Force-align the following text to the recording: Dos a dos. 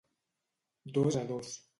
Dos 0.95 1.15
a 1.21 1.25
dos. 1.31 1.47